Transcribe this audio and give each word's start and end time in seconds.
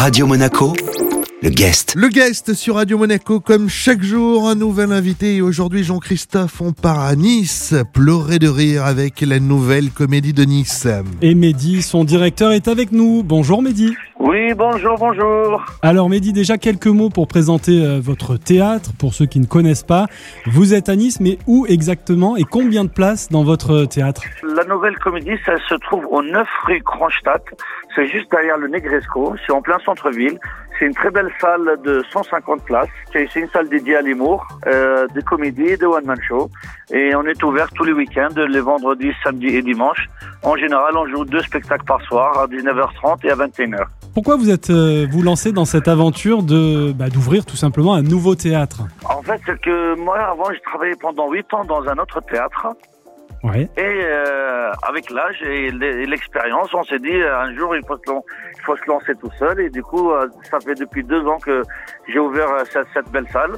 Radio 0.00 0.26
Monaco, 0.26 0.72
le 1.42 1.48
guest. 1.48 1.94
Le 1.96 2.08
guest 2.08 2.52
sur 2.52 2.74
Radio 2.74 2.98
Monaco, 2.98 3.40
comme 3.40 3.68
chaque 3.70 4.02
jour, 4.02 4.46
un 4.46 4.54
nouvel 4.54 4.92
invité. 4.92 5.36
Et 5.36 5.42
aujourd'hui, 5.42 5.82
Jean-Christophe, 5.82 6.60
on 6.60 6.72
part 6.72 7.00
à 7.00 7.14
Nice, 7.14 7.74
pleurer 7.94 8.38
de 8.38 8.48
rire 8.48 8.84
avec 8.84 9.22
la 9.22 9.40
nouvelle 9.40 9.90
comédie 9.90 10.34
de 10.34 10.42
Nice. 10.42 10.86
Et 11.22 11.34
Mehdi, 11.34 11.80
son 11.80 12.04
directeur, 12.04 12.52
est 12.52 12.68
avec 12.68 12.92
nous. 12.92 13.22
Bonjour 13.22 13.62
Mehdi. 13.62 13.96
Oui, 14.18 14.52
bonjour, 14.54 14.96
bonjour. 14.98 15.64
Alors 15.80 16.10
Mehdi, 16.10 16.34
déjà 16.34 16.58
quelques 16.58 16.86
mots 16.86 17.08
pour 17.08 17.26
présenter 17.26 17.82
euh, 17.82 18.00
votre 18.02 18.36
théâtre, 18.36 18.90
pour 18.98 19.14
ceux 19.14 19.24
qui 19.24 19.40
ne 19.40 19.46
connaissent 19.46 19.82
pas. 19.82 20.06
Vous 20.46 20.74
êtes 20.74 20.90
à 20.90 20.96
Nice, 20.96 21.20
mais 21.20 21.38
où 21.46 21.64
exactement 21.66 22.36
et 22.36 22.44
combien 22.44 22.84
de 22.84 22.90
places 22.90 23.30
dans 23.30 23.44
votre 23.44 23.86
théâtre? 23.86 24.22
La 24.42 24.64
nouvelle 24.64 24.98
comédie, 24.98 25.38
ça 25.46 25.54
se 25.68 25.74
trouve 25.76 26.06
au 26.10 26.22
9 26.22 26.46
rue 26.66 26.82
Kronstadt. 26.82 27.42
C'est 27.94 28.06
juste 28.08 28.30
derrière 28.30 28.58
le 28.58 28.68
Negresco. 28.68 29.34
C'est 29.46 29.52
en 29.52 29.62
plein 29.62 29.78
centre-ville. 29.84 30.38
C'est 30.78 30.86
une 30.86 30.94
très 30.94 31.10
belle 31.10 31.30
salle 31.40 31.78
de 31.84 32.02
150 32.10 32.64
places. 32.64 32.88
C'est 33.12 33.34
une 33.36 33.48
salle 33.50 33.68
dédiée 33.68 33.96
à 33.96 34.02
l'humour, 34.02 34.46
euh, 34.66 35.06
des 35.14 35.22
comédies 35.22 35.66
et 35.66 35.76
de 35.76 35.86
one-man 35.86 36.18
show. 36.26 36.50
Et 36.90 37.14
on 37.14 37.24
est 37.24 37.42
ouvert 37.42 37.68
tous 37.74 37.84
les 37.84 37.92
week-ends, 37.92 38.34
les 38.36 38.60
vendredis, 38.60 39.12
samedis 39.22 39.56
et 39.56 39.62
dimanches. 39.62 40.08
En 40.42 40.56
général, 40.56 40.96
on 40.96 41.06
joue 41.06 41.24
deux 41.24 41.42
spectacles 41.42 41.84
par 41.84 42.00
soir, 42.02 42.38
à 42.38 42.46
19h30 42.46 43.26
et 43.26 43.30
à 43.30 43.36
21h. 43.36 43.84
Pourquoi 44.14 44.36
vous 44.36 44.50
êtes 44.50 44.70
euh, 44.70 45.06
vous 45.10 45.22
lancé 45.22 45.52
dans 45.52 45.64
cette 45.64 45.86
aventure 45.86 46.42
de 46.42 46.92
bah, 46.92 47.08
d'ouvrir 47.10 47.44
tout 47.44 47.56
simplement 47.56 47.94
un 47.94 48.02
nouveau 48.02 48.34
théâtre? 48.34 48.82
En 49.04 49.22
fait, 49.22 49.40
c'est 49.46 49.60
que 49.60 49.94
moi, 49.96 50.18
avant, 50.18 50.52
j'ai 50.52 50.60
travaillé 50.60 50.94
pendant 51.00 51.30
8 51.30 51.54
ans 51.54 51.64
dans 51.64 51.86
un 51.88 51.96
autre 51.98 52.20
théâtre. 52.22 52.66
Ouais. 53.42 53.68
Et 53.78 53.80
euh, 53.82 54.70
avec 54.82 55.08
l'âge 55.08 55.42
et 55.42 55.70
l'expérience, 55.70 56.74
on 56.74 56.84
s'est 56.84 56.98
dit 56.98 57.08
euh, 57.08 57.40
un 57.40 57.56
jour 57.56 57.74
il 57.74 57.82
faut, 57.86 57.96
se, 58.76 58.86
lancer 58.86 59.14
tout 59.14 59.30
seul. 59.38 59.60
Et 59.60 59.70
du 59.70 59.82
coup, 59.82 60.10
euh, 60.10 60.28
ça 60.50 60.60
fait 60.60 60.74
depuis 60.74 61.02
deux 61.02 61.26
ans 61.26 61.38
que 61.38 61.62
j'ai 62.08 62.18
ouvert 62.18 62.50
euh, 62.50 62.64
cette, 62.70 63.10
belle 63.10 63.26
salle. 63.32 63.52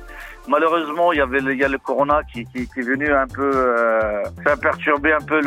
Malheureusement, 0.46 1.12
il 1.12 1.18
y 1.18 1.20
avait 1.20 1.40
il 1.40 1.58
y 1.58 1.64
a 1.64 1.68
le 1.68 1.78
corona 1.78 2.20
qui, 2.32 2.44
qui, 2.46 2.68
qui 2.68 2.80
est 2.80 2.82
venu 2.82 3.12
un 3.12 3.26
peu 3.26 3.50
euh, 3.54 4.22
faire 4.44 4.58
perturber 4.60 5.12
un 5.12 5.20
peu 5.20 5.40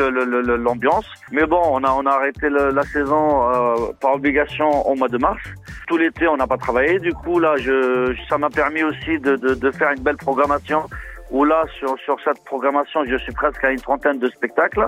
l'ambiance. 0.57 1.05
Mais 1.31 1.45
bon, 1.45 1.61
on 1.71 1.83
a 1.83 1.91
on 1.91 2.05
a 2.05 2.11
arrêté 2.11 2.49
la 2.49 2.83
saison 2.83 3.49
euh, 3.49 3.93
par 4.01 4.15
obligation 4.15 4.85
au 4.85 4.95
mois 4.95 5.09
de 5.09 5.17
mars. 5.17 5.41
Tout 5.87 5.97
l'été, 5.97 6.27
on 6.27 6.35
n'a 6.35 6.47
pas 6.47 6.57
travaillé. 6.57 6.99
Du 6.99 7.13
coup, 7.13 7.39
là, 7.39 7.55
je, 7.57 8.13
ça 8.27 8.37
m'a 8.37 8.49
permis 8.49 8.83
aussi 8.83 9.17
de, 9.19 9.37
de, 9.37 9.53
de 9.53 9.71
faire 9.71 9.91
une 9.91 10.03
belle 10.03 10.17
programmation 10.17 10.83
où 11.31 11.43
là, 11.43 11.63
sur, 11.77 11.97
sur 11.99 12.17
cette 12.23 12.43
programmation, 12.43 13.03
je 13.05 13.17
suis 13.17 13.33
presque 13.33 13.63
à 13.63 13.71
une 13.71 13.79
trentaine 13.79 14.19
de 14.19 14.29
spectacles. 14.29 14.87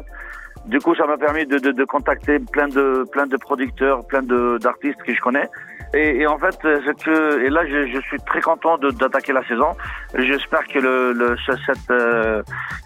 Du 0.65 0.79
coup, 0.79 0.95
ça 0.95 1.05
m'a 1.05 1.17
permis 1.17 1.45
de, 1.45 1.57
de, 1.59 1.71
de, 1.71 1.85
contacter 1.85 2.39
plein 2.39 2.67
de, 2.67 3.05
plein 3.11 3.25
de 3.25 3.37
producteurs, 3.37 4.05
plein 4.05 4.21
d'artistes 4.21 5.01
que 5.03 5.13
je 5.13 5.21
connais. 5.21 5.47
Et, 5.93 6.21
et 6.21 6.27
en 6.27 6.37
fait, 6.37 6.57
c'est 6.61 7.03
que, 7.03 7.45
et 7.45 7.49
là, 7.49 7.61
je, 7.65 7.87
je 7.93 8.01
suis 8.01 8.17
très 8.25 8.41
content 8.41 8.77
d'attaquer 8.77 9.31
la 9.33 9.45
saison. 9.47 9.69
J'espère 10.17 10.65
que 10.67 10.79
le, 10.79 11.13
le, 11.13 11.35
cette, 11.47 11.77
euh, 11.91 12.43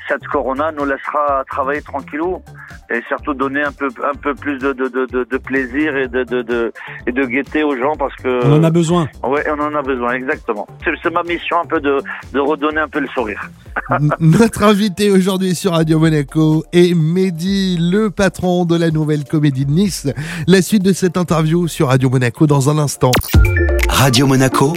cette 0.08 0.26
corona 0.28 0.72
nous 0.72 0.86
laissera 0.86 1.44
travailler 1.50 1.82
tranquillou 1.82 2.42
et 2.92 3.02
surtout 3.08 3.34
donner 3.34 3.64
un 3.64 3.72
peu, 3.72 3.88
un 4.04 4.16
peu 4.16 4.36
plus 4.36 4.60
de, 4.60 4.74
de, 4.74 4.88
de, 4.88 5.08
de 5.08 5.38
plaisir 5.38 5.96
et 5.98 6.08
de, 6.08 6.24
de, 6.24 6.42
de, 6.44 6.72
et 7.08 7.12
de 7.12 7.26
gaieté 7.26 7.64
aux 7.64 7.76
gens 7.76 7.96
parce 7.96 8.16
que. 8.18 8.46
On 8.46 8.60
en 8.60 8.64
a 8.64 8.70
besoin. 8.70 9.08
Ouais, 9.24 9.44
on 9.50 9.60
en 9.60 9.74
a 9.74 9.82
besoin, 9.82 10.14
exactement. 10.14 10.68
C'est 10.84 11.12
ma 11.12 11.24
mission 11.24 11.58
un 11.62 11.66
peu 11.66 11.80
de, 11.80 12.02
de 12.34 12.40
redonner 12.40 12.82
un 12.82 12.88
peu 12.88 13.00
le 13.00 13.08
sourire. 13.08 13.42
Notre 14.20 14.64
invité 14.64 15.10
aujourd'hui 15.10 15.56
sur 15.56 15.72
Radio 15.72 15.98
Monaco 15.98 16.64
est 16.72 16.94
Mehdi, 16.96 17.78
le 17.80 18.12
patron 18.12 18.66
de 18.66 18.78
la 18.78 18.92
nouvelle 18.92 19.24
comédie 19.24 19.66
de 19.66 19.72
Nice. 19.72 20.08
La 20.48 20.62
suite 20.62 20.84
de 20.84 20.94
cette 20.94 21.18
interview 21.18 21.68
sur 21.68 21.88
Radio 21.88 22.10
Monaco 22.10 22.46
dans 22.46 22.70
un 22.70 22.78
instant. 22.78 22.91
Radio 23.88 24.28
Monaco, 24.28 24.73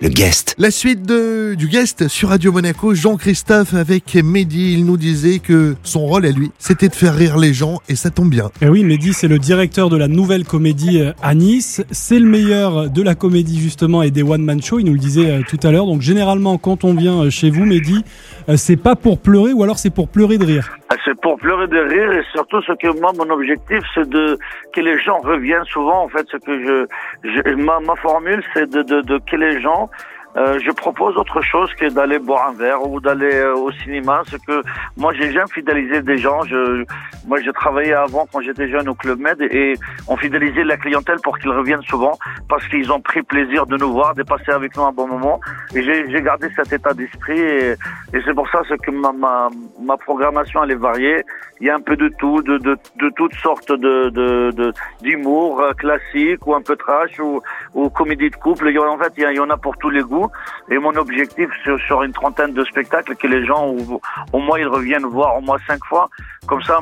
le 0.00 0.08
guest. 0.08 0.54
La 0.56 0.70
suite 0.70 1.02
de, 1.02 1.54
du 1.54 1.66
guest 1.66 2.06
sur 2.06 2.28
Radio 2.28 2.52
Monaco, 2.52 2.94
Jean-Christophe 2.94 3.74
avec 3.74 4.14
Mehdi. 4.14 4.74
Il 4.74 4.84
nous 4.84 4.96
disait 4.96 5.40
que 5.40 5.74
son 5.82 6.06
rôle 6.06 6.26
à 6.26 6.30
lui, 6.30 6.52
c'était 6.58 6.88
de 6.88 6.94
faire 6.94 7.14
rire 7.14 7.38
les 7.38 7.52
gens 7.52 7.80
et 7.88 7.96
ça 7.96 8.10
tombe 8.10 8.30
bien. 8.30 8.50
Et 8.62 8.68
oui, 8.68 8.84
Mehdi, 8.84 9.12
c'est 9.12 9.26
le 9.26 9.38
directeur 9.38 9.90
de 9.90 9.96
la 9.96 10.06
nouvelle 10.06 10.44
comédie 10.44 11.00
euh, 11.00 11.12
à 11.22 11.34
Nice. 11.34 11.82
C'est 11.90 12.20
le 12.20 12.28
meilleur 12.28 12.88
de 12.88 13.02
la 13.02 13.16
comédie 13.16 13.58
justement 13.58 14.02
et 14.02 14.12
des 14.12 14.22
one-man 14.22 14.62
show. 14.62 14.78
Il 14.78 14.86
nous 14.86 14.92
le 14.92 14.98
disait 14.98 15.30
euh, 15.30 15.42
tout 15.48 15.58
à 15.64 15.72
l'heure. 15.72 15.86
Donc 15.86 16.02
généralement, 16.02 16.56
quand 16.56 16.84
on 16.84 16.94
vient 16.94 17.22
euh, 17.22 17.30
chez 17.30 17.50
vous, 17.50 17.64
Mehdi, 17.64 18.04
c'est 18.56 18.76
pas 18.76 18.94
pour 18.94 19.18
pleurer 19.18 19.52
ou 19.52 19.64
alors 19.64 19.78
c'est 19.78 19.90
pour 19.90 20.08
pleurer 20.08 20.38
de 20.38 20.44
rire. 20.44 20.79
C'est 21.04 21.18
pour 21.20 21.38
pleurer 21.38 21.66
de 21.66 21.78
rire 21.78 22.12
et 22.12 22.22
surtout 22.32 22.60
ce 22.62 22.72
que 22.72 22.88
moi 23.00 23.12
mon 23.16 23.30
objectif 23.30 23.80
c'est 23.94 24.08
de 24.08 24.38
que 24.74 24.80
les 24.80 24.98
gens 24.98 25.18
reviennent 25.18 25.64
souvent 25.64 26.02
en 26.04 26.08
fait 26.08 26.26
ce 26.30 26.36
que 26.36 26.86
je, 27.24 27.54
ma, 27.54 27.80
ma 27.80 27.96
formule 27.96 28.42
c'est 28.54 28.68
de, 28.70 28.82
de 28.82 29.18
que 29.30 29.36
les 29.36 29.60
gens 29.60 29.88
euh, 30.36 30.58
je 30.64 30.70
propose 30.70 31.16
autre 31.16 31.40
chose 31.42 31.72
que 31.74 31.88
d'aller 31.90 32.18
boire 32.18 32.48
un 32.50 32.52
verre 32.52 32.86
ou 32.86 33.00
d'aller 33.00 33.34
euh, 33.34 33.54
au 33.54 33.72
cinéma. 33.72 34.22
Ce 34.26 34.36
que 34.36 34.62
moi 34.96 35.12
j'ai 35.14 35.32
jamais 35.32 35.50
fidélisé 35.52 36.02
des 36.02 36.18
gens. 36.18 36.42
Je, 36.44 36.84
moi 37.26 37.40
j'ai 37.40 37.52
travaillé 37.52 37.92
avant 37.92 38.26
quand 38.32 38.40
j'étais 38.40 38.68
jeune 38.68 38.88
au 38.88 38.94
Club 38.94 39.18
Med 39.18 39.40
et 39.42 39.74
on 40.08 40.16
fidélisait 40.16 40.64
la 40.64 40.76
clientèle 40.76 41.18
pour 41.22 41.38
qu'ils 41.38 41.50
reviennent 41.50 41.82
souvent 41.82 42.16
parce 42.48 42.66
qu'ils 42.68 42.92
ont 42.92 43.00
pris 43.00 43.22
plaisir 43.22 43.66
de 43.66 43.76
nous 43.76 43.92
voir, 43.92 44.14
de 44.14 44.22
passer 44.22 44.52
avec 44.52 44.76
nous 44.76 44.84
un 44.84 44.92
bon 44.92 45.08
moment. 45.08 45.40
Et 45.74 45.82
j'ai 45.82 46.22
gardé 46.22 46.48
cet 46.54 46.72
état 46.72 46.94
d'esprit 46.94 47.40
et, 47.40 47.72
et 48.12 48.20
c'est 48.24 48.34
pour 48.34 48.48
ça 48.50 48.60
que 48.82 48.90
ma, 48.90 49.12
ma, 49.12 49.48
ma 49.80 49.96
programmation 49.96 50.62
elle 50.62 50.72
est 50.72 50.74
variée. 50.74 51.24
Il 51.60 51.66
y 51.66 51.70
a 51.70 51.74
un 51.74 51.80
peu 51.80 51.94
de 51.94 52.08
tout, 52.08 52.40
de, 52.42 52.56
de, 52.56 52.76
de 52.96 53.10
toutes 53.16 53.34
sortes 53.34 53.70
de 53.70 54.08
d'humour 55.02 55.60
de, 55.60 55.68
de, 55.68 55.74
classique 55.74 56.46
ou 56.46 56.54
un 56.54 56.62
peu 56.62 56.74
trash 56.74 57.18
ou, 57.20 57.42
ou 57.74 57.90
comédie 57.90 58.30
de 58.30 58.36
couple. 58.36 58.68
En 58.78 58.98
fait, 58.98 59.12
il 59.18 59.36
y, 59.36 59.40
en 59.40 59.50
a 59.50 59.58
pour 59.58 59.76
tous 59.76 59.90
les 59.90 60.00
goûts. 60.00 60.19
Et 60.70 60.78
mon 60.78 60.94
objectif 60.96 61.48
sur, 61.62 61.78
sur 61.86 62.02
une 62.02 62.12
trentaine 62.12 62.52
de 62.52 62.64
spectacles, 62.64 63.14
que 63.16 63.26
les 63.26 63.44
gens 63.46 63.66
au, 63.66 64.00
au 64.32 64.38
moins 64.38 64.58
ils 64.58 64.66
reviennent 64.66 65.06
voir 65.06 65.36
au 65.38 65.40
moins 65.40 65.58
cinq 65.66 65.80
fois. 65.88 66.08
Comme 66.46 66.62
ça, 66.62 66.80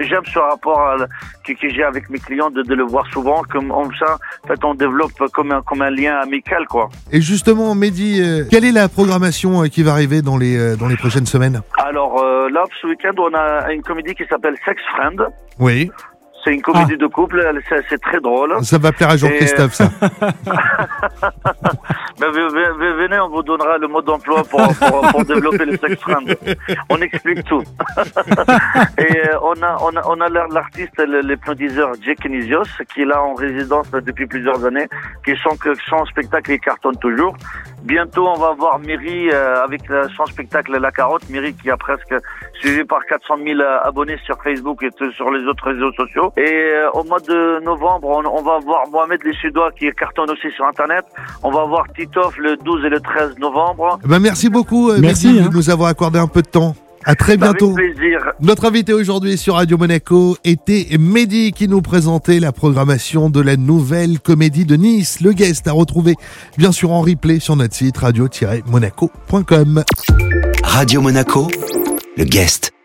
j'aime 0.00 0.26
ce 0.26 0.38
rapport 0.38 0.80
à, 0.80 0.96
que, 1.44 1.52
que 1.52 1.68
j'ai 1.68 1.84
avec 1.84 2.10
mes 2.10 2.18
clients 2.18 2.50
de, 2.50 2.62
de, 2.62 2.74
le 2.74 2.84
voir 2.84 3.06
souvent. 3.12 3.42
Comme 3.50 3.72
ça, 3.98 4.18
en 4.44 4.48
fait, 4.48 4.64
on 4.64 4.74
développe 4.74 5.12
comme 5.32 5.52
un, 5.52 5.62
comme 5.62 5.82
un 5.82 5.90
lien 5.90 6.16
amical, 6.16 6.66
quoi. 6.66 6.88
Et 7.12 7.20
justement, 7.20 7.74
Mehdi, 7.74 8.20
euh, 8.20 8.44
quelle 8.50 8.64
est 8.64 8.72
la 8.72 8.88
programmation 8.88 9.62
euh, 9.62 9.68
qui 9.68 9.82
va 9.82 9.92
arriver 9.92 10.22
dans 10.22 10.36
les 10.36 10.56
euh, 10.58 10.76
dans 10.76 10.88
les 10.88 10.96
prochaines 10.96 11.26
semaines? 11.26 11.62
Alors 11.78 12.20
euh, 12.20 12.48
là, 12.50 12.64
ce 12.80 12.86
week-end, 12.88 13.14
on 13.18 13.32
a 13.34 13.72
une 13.72 13.82
comédie 13.82 14.14
qui 14.14 14.24
s'appelle 14.28 14.56
Sex 14.64 14.80
Friend. 14.94 15.20
Oui. 15.58 15.90
C'est 16.46 16.54
une 16.54 16.62
comédie 16.62 16.92
ah. 16.94 16.96
de 16.96 17.06
couple, 17.08 17.44
c'est 17.88 18.00
très 18.00 18.20
drôle. 18.20 18.62
Ça 18.62 18.78
va 18.78 18.92
plaire 18.92 19.10
à 19.10 19.16
Jean-Christophe, 19.16 19.74
ça. 19.74 19.90
ben, 22.20 22.30
venez, 22.30 23.18
on 23.18 23.28
vous 23.30 23.42
donnera 23.42 23.78
le 23.78 23.88
mot 23.88 24.00
d'emploi 24.00 24.44
pour, 24.44 24.60
pour, 24.60 25.00
pour, 25.10 25.24
développer 25.24 25.64
le 25.64 25.76
sex 25.76 26.00
friend. 26.00 26.38
On 26.88 27.00
explique 27.00 27.42
tout. 27.46 27.64
et 28.98 29.28
euh, 29.28 29.38
on 29.42 29.60
a, 29.60 29.76
on 29.82 29.96
a, 29.96 30.02
on 30.06 30.20
a 30.20 30.28
l'artiste, 30.28 31.02
l'hypnotiseur 31.04 31.94
Jake 32.00 32.20
Kinesios, 32.20 32.62
qui 32.94 33.02
est 33.02 33.06
là 33.06 33.20
en 33.20 33.34
résidence 33.34 33.90
depuis 33.90 34.26
plusieurs 34.26 34.64
années, 34.64 34.86
qui 35.24 35.34
que 35.60 35.74
son 35.88 36.04
spectacle 36.04 36.52
il 36.52 36.60
cartonne 36.60 36.96
toujours. 36.98 37.34
Bientôt, 37.82 38.28
on 38.28 38.38
va 38.38 38.52
voir 38.52 38.78
Miri 38.78 39.30
euh, 39.30 39.64
avec 39.64 39.82
son 40.16 40.26
spectacle 40.26 40.78
La 40.78 40.92
Carotte. 40.92 41.28
Miri 41.28 41.54
qui 41.54 41.70
a 41.70 41.76
presque 41.76 42.14
suivi 42.60 42.84
par 42.84 43.04
400 43.06 43.38
000 43.44 43.60
abonnés 43.82 44.18
sur 44.24 44.40
Facebook 44.42 44.84
et 44.84 44.90
sur 45.12 45.30
les 45.32 45.44
autres 45.46 45.72
réseaux 45.72 45.92
sociaux. 45.92 46.32
Et 46.36 46.42
euh, 46.42 46.90
au 46.92 47.02
mois 47.04 47.20
de 47.20 47.64
novembre, 47.64 48.08
on, 48.08 48.26
on 48.26 48.42
va 48.42 48.58
voir 48.58 48.82
Mohamed 48.90 49.20
Les 49.24 49.32
Sudois 49.34 49.70
qui 49.72 49.90
cartonne 49.98 50.30
aussi 50.30 50.50
sur 50.54 50.66
Internet. 50.66 51.04
On 51.42 51.50
va 51.50 51.64
voir 51.64 51.84
Titoff 51.96 52.36
le 52.36 52.56
12 52.56 52.84
et 52.84 52.88
le 52.90 53.00
13 53.00 53.38
novembre. 53.38 53.98
Ben 54.04 54.18
merci 54.18 54.50
beaucoup, 54.50 54.90
euh, 54.90 54.98
merci, 55.00 55.28
Mehdi, 55.28 55.40
hein. 55.40 55.48
de 55.48 55.54
nous 55.54 55.70
avoir 55.70 55.88
accordé 55.88 56.18
un 56.18 56.26
peu 56.26 56.42
de 56.42 56.48
temps. 56.48 56.74
À 57.06 57.14
très 57.14 57.36
bientôt. 57.36 57.72
Avec 57.78 57.94
plaisir. 57.94 58.32
Notre 58.40 58.66
invité 58.66 58.92
aujourd'hui 58.92 59.38
sur 59.38 59.54
Radio 59.54 59.78
Monaco 59.78 60.36
était 60.44 60.88
Mehdi 60.98 61.52
qui 61.52 61.68
nous 61.68 61.80
présentait 61.80 62.40
la 62.40 62.50
programmation 62.50 63.30
de 63.30 63.40
la 63.40 63.56
nouvelle 63.56 64.18
comédie 64.18 64.64
de 64.64 64.74
Nice. 64.74 65.20
Le 65.20 65.32
guest 65.32 65.68
à 65.68 65.72
retrouver 65.72 66.16
bien 66.58 66.72
sûr 66.72 66.90
en 66.90 67.02
replay 67.02 67.38
sur 67.38 67.54
notre 67.54 67.74
site 67.74 67.96
radio-monaco.com. 67.96 69.84
Radio 70.64 71.00
Monaco, 71.00 71.46
le 72.16 72.24
guest. 72.24 72.75